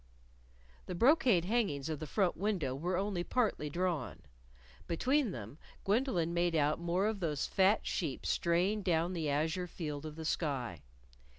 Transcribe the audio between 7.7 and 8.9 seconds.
sheep straying